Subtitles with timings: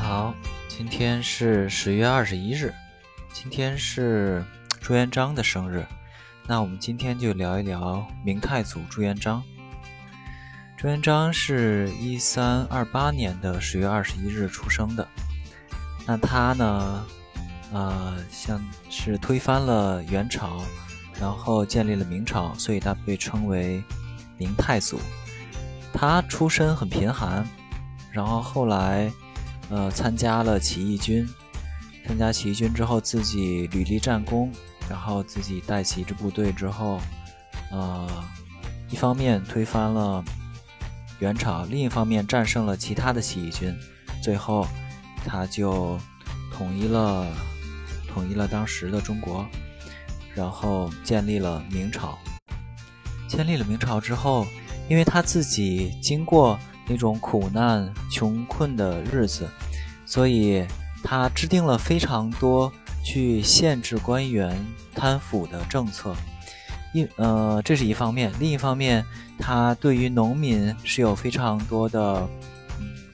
[0.00, 0.34] 好，
[0.66, 2.74] 今天是十月二十一日，
[3.32, 4.42] 今天是
[4.80, 5.86] 朱元璋的生日。
[6.46, 9.42] 那我们今天就聊一聊明太祖朱元璋。
[10.76, 15.06] 朱元璋是一三二八年的十月二十一日出生的。
[16.06, 17.06] 那他呢，
[17.70, 20.62] 呃，像是推翻了元朝，
[21.20, 23.84] 然后建立了明朝，所以他被称为
[24.38, 24.98] 明太祖。
[25.92, 27.46] 他出身很贫寒，
[28.10, 29.12] 然后后来。
[29.70, 31.24] 呃，参加了起义军，
[32.04, 34.50] 参加起义军之后，自己屡立战功，
[34.88, 37.00] 然后自己带起一支部队之后，
[37.70, 38.08] 呃，
[38.90, 40.24] 一方面推翻了
[41.20, 43.72] 元朝，另一方面战胜了其他的起义军，
[44.20, 44.66] 最后
[45.24, 45.96] 他就
[46.52, 47.24] 统一了
[48.12, 49.46] 统一了当时的中国，
[50.34, 52.18] 然后建立了明朝。
[53.28, 54.44] 建立了明朝之后，
[54.88, 56.58] 因为他自己经过。
[56.90, 59.48] 那种苦难、穷困的日子，
[60.04, 60.66] 所以
[61.04, 62.70] 他制定了非常多
[63.04, 64.58] 去限制官员
[64.92, 66.12] 贪腐的政策。
[66.92, 69.06] 一呃，这是一方面；另一方面，
[69.38, 72.28] 他对于农民是有非常多的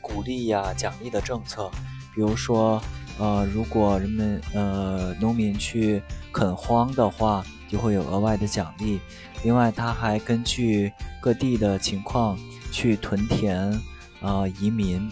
[0.00, 1.70] 鼓励呀、奖励的政策。
[2.14, 2.82] 比如说，
[3.18, 9.00] 呃，如果人们呃农民去垦荒的话，就会有额外的奖励。
[9.42, 12.38] 另外，他还根据各地的情况。
[12.72, 13.72] 去屯田，
[14.20, 15.08] 呃，移民，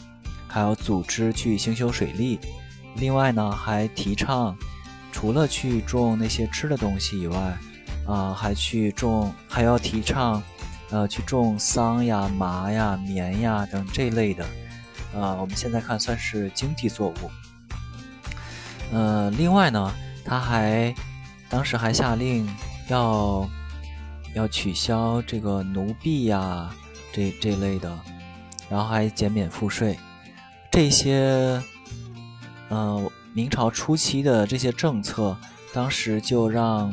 [0.47, 2.39] 还有组织去兴修水利。
[2.97, 4.55] 另外呢，还提倡
[5.11, 7.57] 除了去种那些吃的东西以外，
[8.07, 10.43] 啊，还去种，还要提倡，
[10.91, 14.45] 呃，去种桑呀、麻呀、棉呀等这类的，
[15.15, 17.31] 呃，我们现在看算是经济作物。
[18.95, 19.93] 呃，另外呢，
[20.25, 20.95] 他还
[21.51, 22.49] 当时还下令
[22.89, 23.47] 要
[24.35, 26.75] 要取消这个奴婢呀。
[27.17, 27.97] 这这类的，
[28.69, 29.97] 然后还减免赋税，
[30.73, 31.63] 这些，
[32.71, 35.37] 呃，明朝初期的这些政策，
[35.73, 36.93] 当时就让，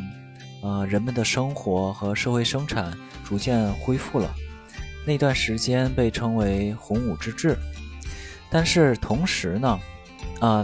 [0.62, 4.32] 呃，人们的生活和社会生产逐渐恢复了。
[5.08, 7.58] 那段时间被称为洪武之治。
[8.52, 9.80] 但是同时呢，
[10.40, 10.64] 啊，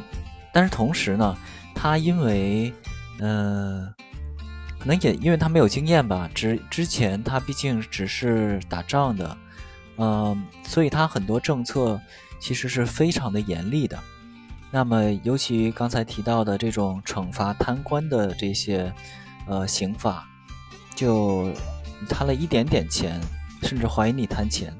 [0.57, 1.37] 但是同时呢，
[1.75, 2.73] 他因为，
[3.19, 3.93] 嗯，
[4.79, 9.37] 可能也因为他没有经验吧，之之前他毕竟只是打仗的。
[9.97, 12.01] 嗯，所以他很多政策
[12.39, 13.99] 其实是非常的严厉的。
[14.71, 18.91] 那么，尤其刚才提到的这种惩罚贪官的这些
[19.45, 20.27] 呃刑法，
[20.95, 21.53] 就
[22.09, 23.21] 贪了一点点钱，
[23.61, 24.73] 甚至怀疑你贪钱，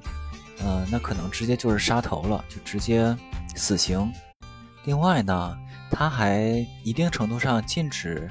[0.64, 3.16] 呃，那可能直接就是杀头了，就直接
[3.56, 4.12] 死刑。
[4.86, 5.58] 另外呢，
[5.92, 8.30] 他还一定程度上禁止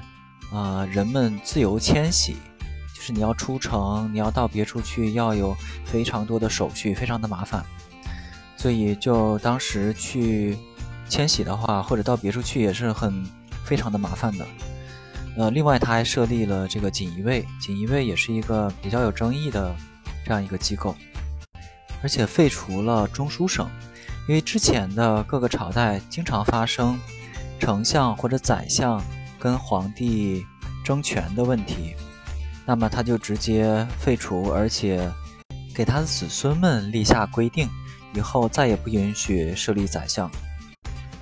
[0.51, 2.37] 啊人们自由迁徙。
[2.95, 7.63] 就是你要出城，你要到别处去，要有非常多的手续，非常的麻烦。
[8.57, 10.57] 所以就当时去
[11.07, 13.23] 迁徙的话，或者到别处去也是很
[13.63, 14.45] 非常的麻烦的。
[15.37, 19.75] 呃，另外他还设立了这个锦衣卫，锦衣卫也是一个比较有争议的
[20.25, 20.95] 这样一个机构，
[22.01, 23.69] 而且废除了中书省，
[24.27, 26.99] 因为之前的各个朝代经常发生
[27.59, 29.01] 丞相或者宰相
[29.39, 30.45] 跟皇帝
[30.83, 31.95] 争权的问题。
[32.65, 35.11] 那么他就直接废除，而且
[35.73, 37.69] 给他的子孙们立下规定，
[38.13, 40.29] 以后再也不允许设立宰相。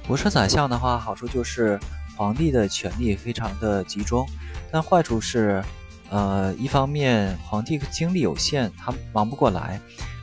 [0.07, 1.79] 不设宰相的话，好处就是
[2.15, 4.27] 皇帝的权力非常的集中，
[4.71, 5.63] 但坏处是，
[6.09, 9.79] 呃，一方面皇帝精力有限，他忙不过来；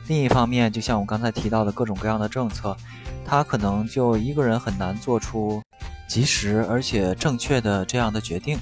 [0.07, 2.75] 另一方面，就像我刚才提到的各种各样的政策，
[3.25, 5.61] 他可能就一个人很难做出
[6.07, 8.57] 及时而且正确的这样的决定。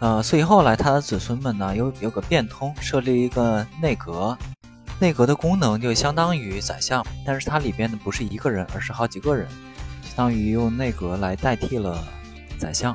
[0.00, 4.36] 呃，所以后来他的子孙们呢，有有个变通，设立一个内阁，
[4.98, 9.48] 内阁的功能就相当于宰相，但是它里边的不是一个人，而是好几个人，
[10.02, 12.04] 相当于用内阁来代替了
[12.58, 12.94] 宰相。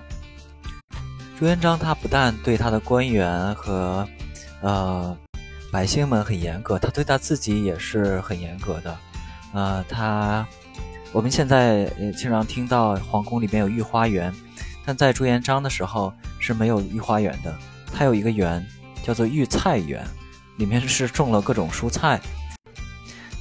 [1.40, 4.08] 朱元璋他不但对他的官员和
[4.62, 5.18] 呃
[5.72, 8.98] 百姓们很严格，他对他自己也是很严格的。
[9.54, 10.46] 呃，他
[11.12, 11.86] 我们现在
[12.16, 14.34] 经常听到皇宫里面有御花园。
[14.86, 17.56] 但在朱元璋的时候是没有御花园的，
[17.94, 18.66] 它有一个园
[19.04, 20.04] 叫做御菜园，
[20.58, 22.20] 里面是种了各种蔬菜，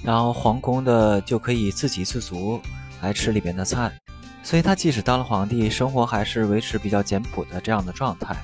[0.02, 2.60] 然后皇宫的就可以自给自足
[3.00, 3.90] 来吃里边的菜，
[4.42, 8.36] 所以他即使当了皇帝，生活还是维持比较简朴的这样的状态。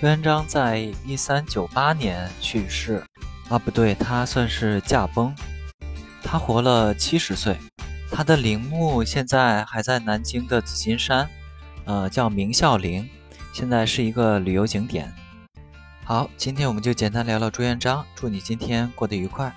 [0.00, 3.00] 朱元璋在一三九八年去世，
[3.48, 5.32] 啊不对，他算是驾崩，
[6.20, 7.56] 他活了七十岁，
[8.14, 11.26] 他的陵墓现在还在南京的紫金山。
[11.86, 13.08] 呃，叫明孝陵，
[13.52, 15.12] 现在是一个旅游景点。
[16.04, 19.52] 好，今天我们就简单聊聊朱元璋，祝你今天过得愉快。